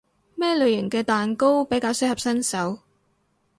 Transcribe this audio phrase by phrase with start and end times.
[0.33, 2.79] 咩類型嘅蛋糕比較適合新手？